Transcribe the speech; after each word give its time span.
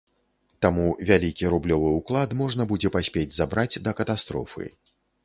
Таму 0.65 0.85
вялікі 1.09 1.51
рублёвы 1.53 1.91
ўклад 1.99 2.33
можна 2.39 2.67
будзе 2.71 2.91
паспець 2.97 3.29
забраць 3.37 3.81
да 3.89 3.95
катастрофы. 4.01 4.65